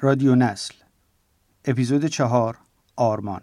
[0.00, 0.74] رادیو نسل
[1.64, 2.58] اپیزود چهار
[2.96, 3.40] آرمان.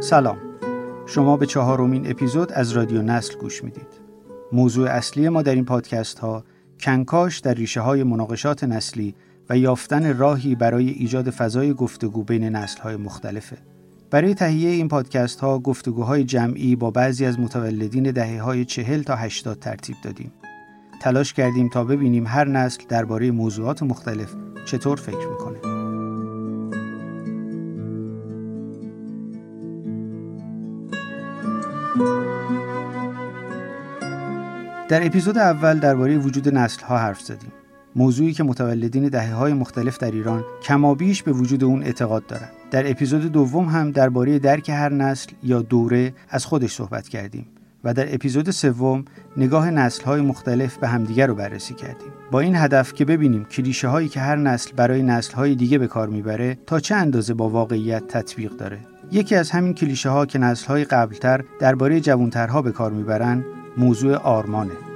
[0.00, 0.38] سلام.
[1.06, 3.86] شما به چهارمین اپیزود از رادیو نسل گوش می‌دید.
[4.52, 6.44] موضوع اصلی ما در این پادکست ها
[6.80, 9.14] کنکاش در ریشه های مناقشات نسلی
[9.50, 13.56] و یافتن راهی برای ایجاد فضای گفتگو بین نسل های مختلفه.
[14.10, 19.16] برای تهیه این پادکست ها گفتگوهای جمعی با بعضی از متولدین دهه های چهل تا
[19.16, 20.32] 80 ترتیب دادیم.
[21.00, 24.34] تلاش کردیم تا ببینیم هر نسل درباره موضوعات مختلف
[24.64, 25.58] چطور فکر می‌کنه.
[34.88, 37.52] در اپیزود اول درباره وجود نسل ها حرف زدیم.
[37.96, 42.50] موضوعی که متولدین دهه های مختلف در ایران کمابیش به وجود اون اعتقاد دارند.
[42.70, 47.46] در اپیزود دوم هم درباره درک هر نسل یا دوره از خودش صحبت کردیم
[47.84, 49.04] و در اپیزود سوم
[49.36, 52.08] نگاه نسل های مختلف به همدیگر رو بررسی کردیم.
[52.30, 55.86] با این هدف که ببینیم کلیشه هایی که هر نسل برای نسل های دیگه به
[55.86, 58.78] کار می‌بره تا چه اندازه با واقعیت تطبیق داره.
[59.12, 63.44] یکی از همین کلیشه ها که نسل های قبلتر درباره جوانترها به کار می‌برن
[63.76, 64.93] موضوع آرمانه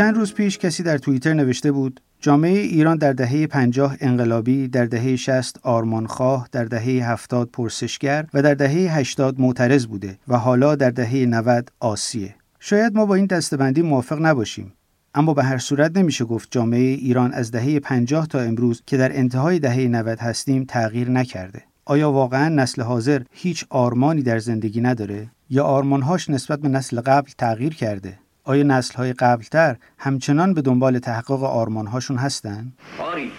[0.00, 4.84] چند روز پیش کسی در توییتر نوشته بود جامعه ایران در دهه 50 انقلابی، در
[4.84, 10.74] دهه 60 آرمانخواه، در دهه 70 پرسشگر و در دهه 80 معترض بوده و حالا
[10.74, 12.34] در دهه 90 آسیه.
[12.60, 14.72] شاید ما با این دستبندی موافق نباشیم
[15.14, 19.16] اما به هر صورت نمیشه گفت جامعه ایران از دهه 50 تا امروز که در
[19.16, 21.62] انتهای دهه 90 هستیم تغییر نکرده.
[21.84, 27.30] آیا واقعا نسل حاضر هیچ آرمانی در زندگی نداره یا آرمانهاش نسبت به نسل قبل
[27.38, 28.18] تغییر کرده؟
[28.50, 33.32] آیا نسل های قبلتر همچنان به دنبال تحقق آرمانهاشون هستن؟ آری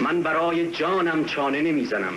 [0.00, 2.12] من برای جانم چانه نمی‌زنم.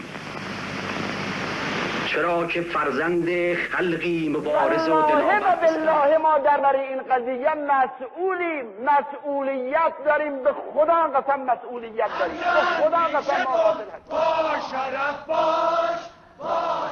[2.08, 8.66] چرا که فرزند خلقی مبارز و دلاور بالله ما در این قضیه مسئولیم.
[8.86, 10.44] مسئولیت داریم.
[10.44, 12.36] به خدا قسم مسئولیت داریم.
[12.36, 13.74] به خدا قسم ما
[14.10, 16.00] با شرف باش
[16.40, 16.50] با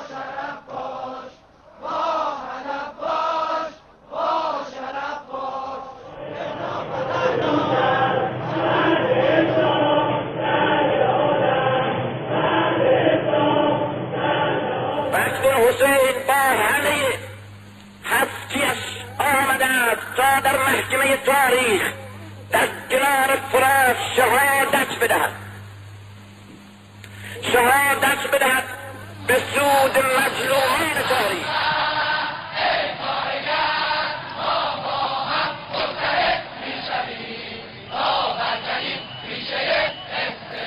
[0.10, 1.32] شرف باش
[1.82, 3.21] با هدف باش.
[16.28, 16.98] با همه
[18.06, 18.84] هفتیش
[19.20, 21.82] آمده است تا در محکمه تاریخ
[22.52, 25.32] در کنار فرات شهادت بدهد
[27.54, 28.64] شهادت بدهد
[29.28, 31.71] به سود مظلومان تاریخ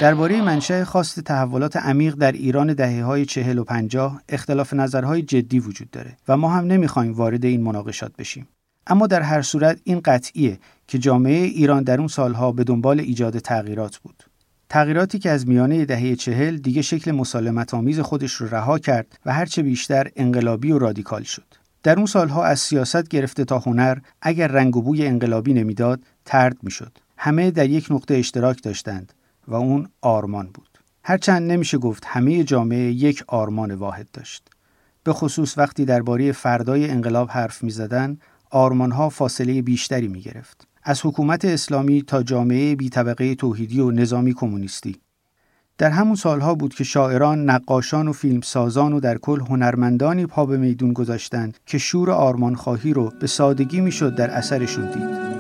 [0.01, 5.59] درباره منشأ خواست تحولات عمیق در ایران دهه های چهل و پنجاه اختلاف نظرهای جدی
[5.59, 8.49] وجود داره و ما هم نمی‌خوایم وارد این مناقشات بشیم.
[8.87, 13.39] اما در هر صورت این قطعیه که جامعه ایران در اون سالها به دنبال ایجاد
[13.39, 14.23] تغییرات بود.
[14.69, 19.33] تغییراتی که از میانه دهه چهل دیگه شکل مسالمت آمیز خودش رو رها کرد و
[19.33, 21.47] هرچه بیشتر انقلابی و رادیکال شد.
[21.83, 26.57] در اون سالها از سیاست گرفته تا هنر اگر رنگ و بوی انقلابی نمی‌داد ترد
[26.63, 26.99] می‌شد.
[27.17, 29.13] همه در یک نقطه اشتراک داشتند
[29.49, 30.69] و اون آرمان بود.
[31.03, 34.49] هرچند نمیشه گفت همه جامعه یک آرمان واحد داشت.
[35.05, 38.19] به خصوص وقتی درباره فردای انقلاب حرف می زدن،
[38.51, 40.69] آرمانها فاصله بیشتری می گرفت.
[40.83, 44.97] از حکومت اسلامی تا جامعه بی طبقه توحیدی و نظامی کمونیستی.
[45.79, 50.57] در همون سالها بود که شاعران، نقاشان و فیلمسازان و در کل هنرمندانی پا به
[50.57, 55.34] میدون گذاشتند که شور آرمانخواهی رو به سادگی می‌شد در اثرشون دید.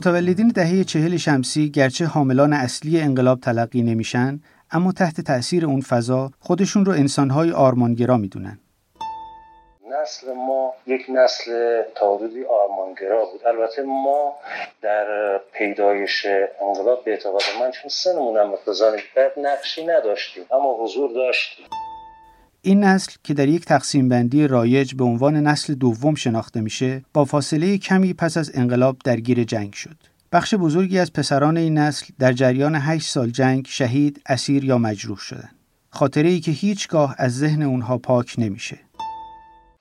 [0.00, 6.30] متولدین دهه چهل شمسی گرچه حاملان اصلی انقلاب تلقی نمیشن اما تحت تاثیر اون فضا
[6.38, 8.58] خودشون رو انسانهای آرمانگرا می‌دونن.
[9.90, 13.46] نسل ما یک نسل تاریدی آرمانگرا بود.
[13.46, 14.34] البته ما
[14.82, 15.06] در
[15.52, 16.26] پیدایش
[16.60, 18.52] انقلاب به اعتقاد من چون سنمون هم
[19.16, 21.66] بد نقشی نداشتیم اما حضور داشتیم.
[22.62, 27.24] این نسل که در یک تقسیم بندی رایج به عنوان نسل دوم شناخته میشه با
[27.24, 29.96] فاصله کمی پس از انقلاب درگیر جنگ شد
[30.32, 35.18] بخش بزرگی از پسران این نسل در جریان 8 سال جنگ شهید، اسیر یا مجروح
[35.18, 35.56] شدند.
[35.90, 38.78] خاطره ای که هیچگاه از ذهن اونها پاک نمیشه.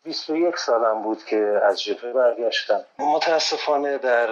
[0.04, 4.28] 21 سالم بود که از جبهه برگشتم متاسفانه در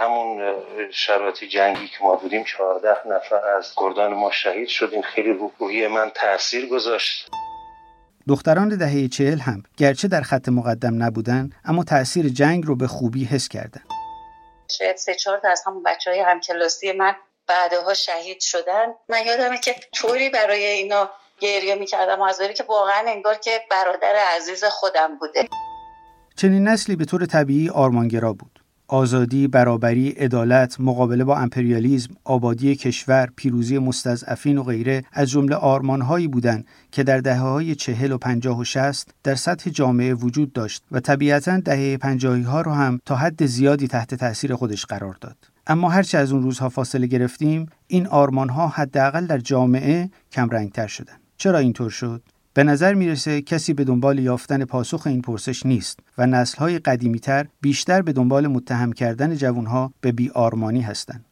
[0.00, 0.54] همون
[0.90, 6.10] شرایط جنگی که ما بودیم 14 نفر از گردان ما شهید شدیم خیلی روحی من
[6.14, 7.28] تاثیر گذاشت
[8.28, 13.24] دختران دهه چهل هم گرچه در خط مقدم نبودن اما تاثیر جنگ رو به خوبی
[13.24, 13.82] حس کردن
[14.68, 17.14] شاید سه چهار تا از همون بچه های همکلاسی من
[17.46, 18.86] بعدها شهید شدن.
[19.08, 24.64] من یادمه که طوری برای اینا گریه می‌کردم از که واقعا انگار که برادر عزیز
[24.64, 25.48] خودم بوده.
[26.36, 28.55] چنین نسلی به طور طبیعی آرمانگرا بود.
[28.88, 36.28] آزادی، برابری، عدالت، مقابله با امپریالیزم، آبادی کشور، پیروزی مستضعفین و غیره از جمله آرمانهایی
[36.28, 40.82] بودند که در دهه های چهل و پنجاه و شست در سطح جامعه وجود داشت
[40.92, 45.36] و طبیعتا دهه پنجاهی ها رو هم تا حد زیادی تحت تاثیر خودش قرار داد.
[45.66, 51.20] اما هرچه از اون روزها فاصله گرفتیم این آرمانها حداقل در جامعه کمرنگتر شدند.
[51.36, 52.22] چرا اینطور شد؟
[52.56, 58.02] به نظر می‌رسه کسی به دنبال یافتن پاسخ این پرسش نیست و نسلهای قدیمیتر بیشتر
[58.02, 61.24] به دنبال متهم کردن جوانها به بیآرمانی هستند.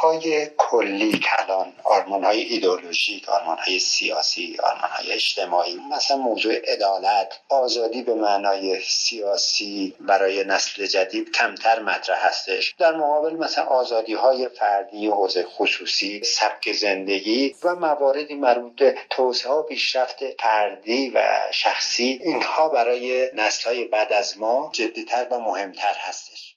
[0.00, 7.40] های کلی کلان آرمان های ایدولوژیک آرمان های سیاسی آرمان های اجتماعی مثلا موضوع عدالت
[7.48, 12.74] آزادی به معنای سیاسی برای نسل جدید کمتر مطرح هستش.
[12.78, 19.52] در مقابل مثلا آزادی های فردی حوزه خصوصی سبک زندگی و مواردی مربوط به توسعه
[19.52, 25.94] و پیشرفت فردی و شخصی اینها برای نسل های بعد از ما جدیتر و مهمتر
[25.98, 26.54] هستش.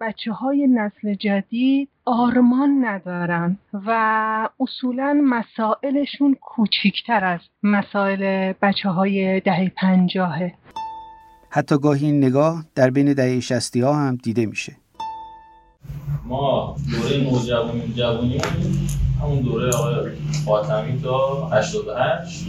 [0.00, 9.72] بچه های نسل جدید آرمان ندارن و اصولا مسائلشون کوچیکتر از مسائل بچه های دهه
[9.76, 10.54] پنجاهه.
[11.50, 14.72] حتی گاهی این نگاه در بین دهه شستی ها هم دیده میشه.
[16.24, 18.40] ما دوره نوجوانی جوانی
[19.22, 20.10] همون دوره آقای
[20.44, 22.46] فاطمی تا 88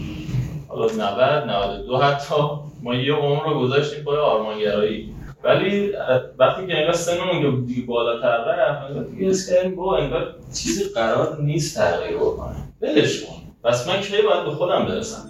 [0.68, 2.36] حالا 90 92 حتی
[2.84, 5.19] ما یه عمر رو گذاشتیم پای آرمانگرایی.
[5.44, 5.92] ولی
[6.40, 11.78] وقتی که انگار سنمون دیگه بالاتر رفت دیگه اس کردیم با انگار چیزی قرار نیست
[11.78, 12.56] تغییر بکنه.
[12.82, 13.36] ولش کن.
[13.64, 15.30] پس من کی باید به خودم برسم؟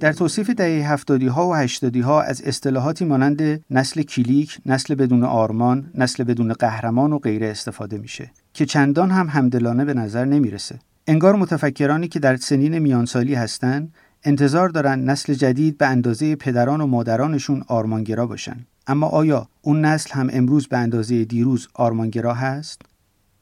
[0.00, 5.24] در توصیف دهه هفتادی ها و هشتادی ها از اصطلاحاتی مانند نسل کلیک، نسل بدون
[5.24, 10.78] آرمان، نسل بدون قهرمان و غیره استفاده میشه که چندان هم همدلانه به نظر نمی‌رسه.
[11.06, 13.94] انگار متفکرانی که در سنین میانسالی هستند
[14.24, 18.66] انتظار دارن نسل جدید به اندازه پدران و مادرانشون آرمانگرا باشن.
[18.86, 22.82] اما آیا اون نسل هم امروز به اندازه دیروز آرمانگرا هست؟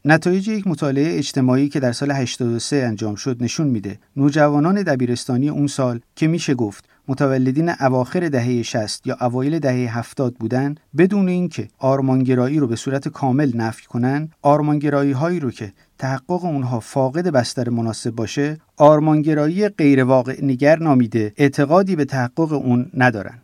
[0.04, 3.98] نتایج یک مطالعه اجتماعی که در سال 83 انجام شد نشون میده.
[4.16, 10.34] نوجوانان دبیرستانی اون سال که میشه گفت متولدین اواخر دهه 60 یا اوایل دهه 70
[10.34, 16.44] بودن بدون اینکه آرمانگرایی رو به صورت کامل نفی کنن آرمانگرایی هایی رو که تحقق
[16.44, 23.38] اونها فاقد بستر مناسب باشه آرمانگرایی غیر واقع نگر نامیده اعتقادی به تحقق اون ندارن.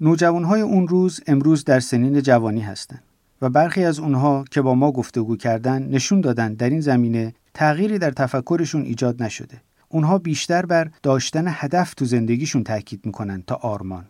[0.00, 3.02] نوجوانهای اون روز امروز در سنین جوانی هستند
[3.42, 7.98] و برخی از اونها که با ما گفتگو کردن نشون دادن در این زمینه تغییری
[7.98, 9.60] در تفکرشون ایجاد نشده.
[9.88, 14.04] اونها بیشتر بر داشتن هدف تو زندگیشون تاکید می‌کنن تا آرمان.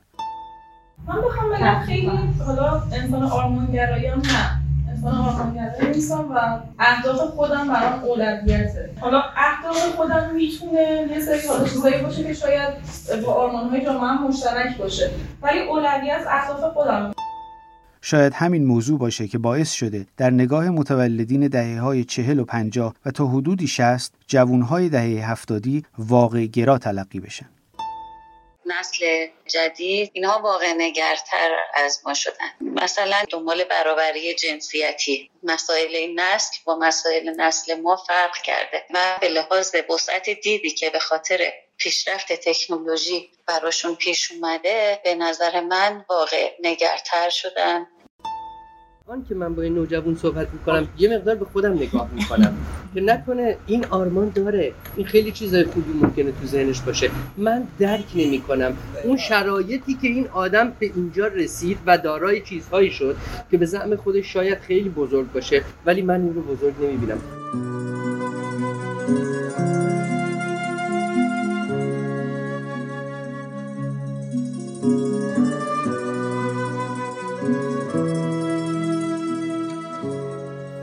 [1.08, 2.10] من بخوام بگم خیلی
[2.46, 4.60] حالا انسان آرمانگرایی نه.
[4.90, 8.90] انسان آرمانگرایی نیستم و اهداف خودم برام اولویته.
[9.00, 12.74] حالا اهداف خودم می‌تونه یه سری حالا باشه که شاید
[13.26, 15.10] با آرمانهای جامعه مشترک باشه.
[15.42, 17.12] ولی اولویت اهداف خودم.
[18.08, 22.94] شاید همین موضوع باشه که باعث شده در نگاه متولدین دهه های چهل و پنجاه
[23.06, 27.50] و تا حدودی شست جوانهای دهه هفتادی واقع گرا تلقی بشن.
[28.66, 32.50] نسل جدید اینها واقع نگرتر از ما شدن.
[32.60, 35.30] مثلا دنبال برابری جنسیتی.
[35.42, 40.90] مسائل این نسل با مسائل نسل ما فرق کرده و به لحاظ وسعت دیدی که
[40.90, 47.86] به خاطر پیشرفت تکنولوژی براشون پیش اومده به نظر من واقع نگرتر شدن.
[49.08, 52.56] آن که من با این نوجوان صحبت می‌کنم یه مقدار به خودم نگاه می‌کنم
[52.94, 54.72] که نکنه این آرمان داره.
[54.96, 57.10] این خیلی چیزای خوبی ممکنه تو ذهنش باشه.
[57.36, 58.76] من درک نمی‌کنم.
[59.04, 63.16] اون شرایطی که این آدم به اینجا رسید و دارای چیزهایی شد
[63.50, 67.18] که به زعم خودش شاید خیلی بزرگ باشه ولی من این رو بزرگ نمی‌بینم.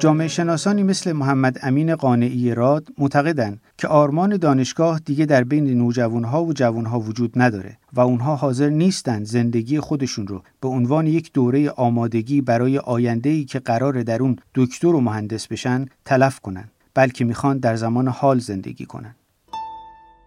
[0.03, 6.43] جامعه شناسانی مثل محمد امین قانعی راد معتقدند که آرمان دانشگاه دیگه در بین نوجوانها
[6.43, 11.69] و جوانها وجود نداره و اونها حاضر نیستند زندگی خودشون رو به عنوان یک دوره
[11.69, 17.57] آمادگی برای آینده‌ای که قرار در اون دکتر و مهندس بشن تلف کنن بلکه می‌خوان
[17.57, 19.15] در زمان حال زندگی کنن.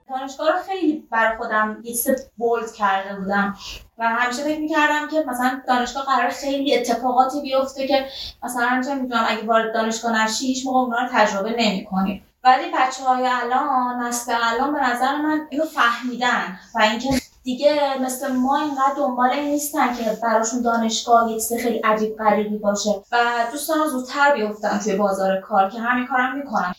[0.08, 1.94] دانشگاه رو خیلی برای خودم یه
[2.36, 3.54] بولد کرده بودم.
[3.98, 8.06] و همیشه فکر می‌کردم که مثلا دانشگاه قرار خیلی اتفاقاتی بیفته که
[8.42, 12.22] مثلا چه می‌دونم اگه وارد دانشگاه نشی هیچ موقع اونا رو تجربه نمی‌کنی.
[12.44, 17.08] ولی بچه های الان نسل الان به نظر من اینو فهمیدن و اینکه
[17.44, 22.58] دیگه مثل ما اینقدر دنبال این نیستن که براشون دانشگاه یه چیز خیلی عجیب غریبی
[22.58, 22.90] باشه.
[23.12, 23.16] و
[23.52, 26.74] دوستان زودتر بیفتن توی بازار کار که همین کارم می‌کنن.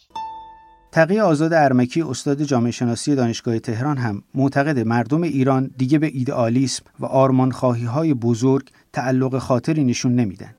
[0.98, 6.84] تقی آزاد ارمکی استاد جامعه شناسی دانشگاه تهران هم معتقد مردم ایران دیگه به ایدئالیسم
[7.00, 10.56] و آرمانخواهی های بزرگ تعلق خاطری نشون نمیدن.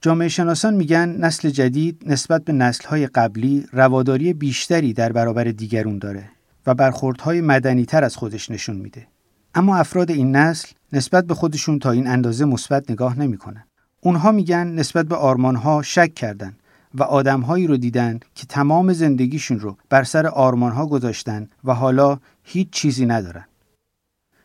[0.00, 5.98] جامعه شناسان میگن نسل جدید نسبت به نسل های قبلی رواداری بیشتری در برابر دیگرون
[5.98, 6.28] داره
[6.66, 9.06] و برخوردهای مدنی تر از خودش نشون میده.
[9.54, 13.64] اما افراد این نسل نسبت به خودشون تا این اندازه مثبت نگاه نمی‌کنن.
[14.00, 16.56] اونها میگن نسبت به آرمانها شک کردن
[16.98, 22.70] و آدمهایی رو دیدن که تمام زندگیشون رو بر سر آرمانها گذاشتن و حالا هیچ
[22.70, 23.44] چیزی ندارن.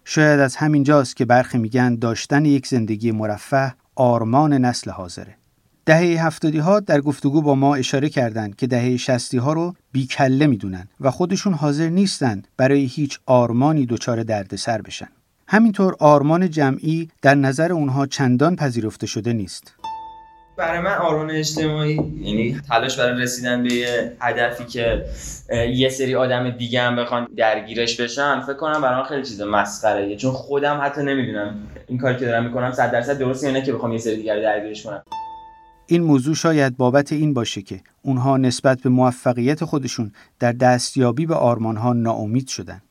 [0.06, 5.38] شاید از همین جاست که برخی میگن داشتن یک زندگی مرفه آرمان نسل حاضره.
[5.86, 10.48] دهه هفتادی ها در گفتگو با ما اشاره کردند که دهه شستی ها رو بیکله
[10.48, 15.08] می‌دونن و خودشون حاضر نیستند برای هیچ آرمانی دچار دردسر بشن.
[15.48, 19.81] همینطور آرمان جمعی در نظر اونها چندان پذیرفته شده نیست.
[20.62, 21.94] برای من آرمان اجتماعی.
[22.22, 25.06] یعنی تلاش برای رسیدن به یه هدفی که
[25.76, 30.16] یه سری آدم دیگه هم بخوان درگیرش بشن فکر کنم برای من خیلی چیز مسخره.
[30.16, 31.56] چون خودم حتی نمی‌دونم
[31.88, 34.42] این کاری که دارم می‌کنم 100 درصد درست یا نه که بخوام یه سری دیگر
[34.42, 35.04] درگیرش کنم.
[35.88, 41.36] این موضوع شاید بابت این باشه که اونها نسبت به موفقیت خودشون در دستیابی به
[41.36, 42.82] آرمانها ناامید شدن.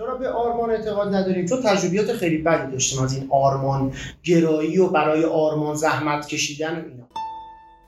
[0.00, 1.46] چرا به آرمان اعتقاد نداریم.
[1.46, 3.92] چون تجربیات خیلی بدی داشتیم از این آرمان
[4.24, 7.08] گرایی و برای آرمان زحمت کشیدن و اینا.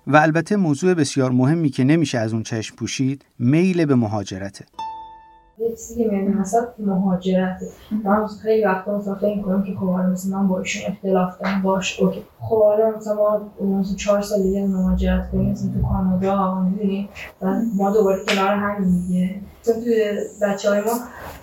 [0.06, 4.64] و البته موضوع بسیار مهمی که نمیشه از اون چشم پوشید میل به مهاجرته.
[5.62, 7.62] یه چیزی که می‌بینم مثلا مهاجرت
[8.04, 12.00] من خیلی وقتا مثلا فکر می‌کنم که خب مثلا من با ایشون اختلاف دارم باش
[12.00, 12.22] اوکی.
[12.40, 17.08] خب حالا مثلا ما مثلا چهار سال دیگه مهاجرت کنیم مثلا تو کانادا می‌دونی؟
[17.42, 19.90] و ما دوباره کنار هم دیگه مثلا تو
[20.42, 20.92] بچه های ما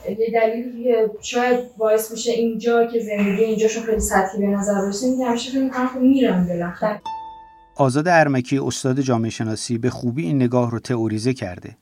[0.10, 5.10] یه دلیلی که شاید باعث میشه اینجا که زندگی اینجاشون خیلی سطحی به نظر برسه
[5.12, 7.02] میگه همیشه فکر می‌کنم خب میرم بالاخره.
[7.76, 11.76] آزاد ارمکی استاد جامعه شناسی به خوبی این نگاه رو تئوریزه کرده.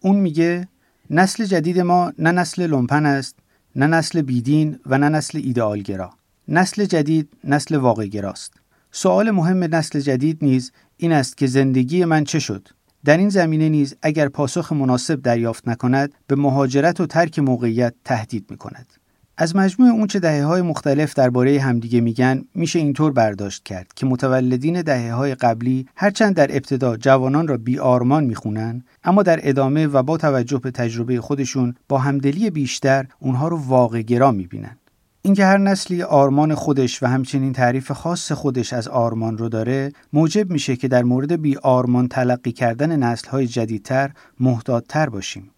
[0.00, 0.68] اون میگه
[1.12, 3.36] نسل جدید ما نه نسل لومپن است
[3.76, 6.10] نه نسل بیدین و نه نسل ایدئالگرا.
[6.48, 8.52] نسل جدید نسل واقعگراست.
[8.92, 12.68] سوال مهم نسل جدید نیز این است که زندگی من چه شد؟
[13.04, 18.50] در این زمینه نیز اگر پاسخ مناسب دریافت نکند به مهاجرت و ترک موقعیت تهدید
[18.50, 18.92] می کند.
[19.42, 24.06] از مجموع اون چه دهه های مختلف درباره همدیگه میگن میشه اینطور برداشت کرد که
[24.06, 29.86] متولدین دهه های قبلی هرچند در ابتدا جوانان را بی آرمان می‌خونن اما در ادامه
[29.86, 34.76] و با توجه به تجربه خودشون با همدلی بیشتر اونها رو واقع گرا می‌بینن.
[35.22, 40.50] اینکه هر نسلی آرمان خودش و همچنین تعریف خاص خودش از آرمان رو داره موجب
[40.50, 45.50] میشه که در مورد بی آرمان تلقی کردن نسلهای جدیدتر محتاطتر باشیم.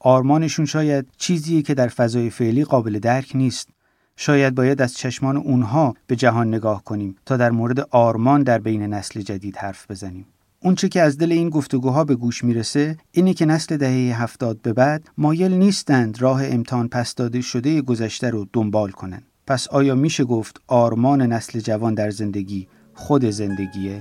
[0.00, 3.68] آرمانشون شاید چیزیه که در فضای فعلی قابل درک نیست.
[4.16, 8.82] شاید باید از چشمان اونها به جهان نگاه کنیم تا در مورد آرمان در بین
[8.82, 10.26] نسل جدید حرف بزنیم.
[10.62, 14.72] اونچه که از دل این گفتگوها به گوش می‌رسه اینه که نسل دهه هفتاد به
[14.72, 19.22] بعد مایل نیستند راه امتحان پس داده شده گذشته رو دنبال کنند.
[19.46, 24.00] پس آیا میشه گفت آرمان نسل جوان در زندگی خود زندگیه؟